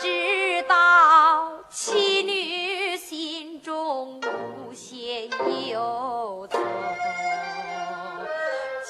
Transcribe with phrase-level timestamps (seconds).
[0.00, 5.28] 知道妻女心中无限
[5.68, 6.58] 忧愁，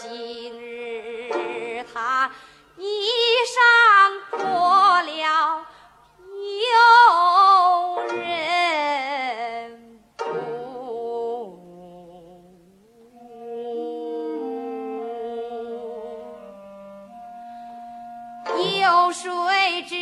[0.00, 2.30] 今日他
[2.76, 3.08] 衣
[3.48, 5.66] 裳破了，
[6.70, 8.20] 有人
[10.16, 10.24] 补。
[18.80, 19.96] 有谁知？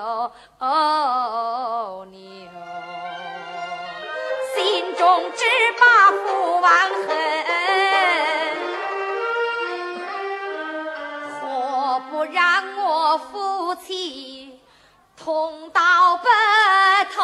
[0.00, 0.06] 救
[2.06, 2.18] 牛，
[4.54, 5.44] 心中只
[5.78, 6.70] 把父王
[7.06, 7.08] 恨。
[11.40, 11.42] 何
[12.10, 12.40] 不让
[12.78, 14.58] 我夫妻
[15.16, 16.30] 同到白
[17.14, 17.22] 头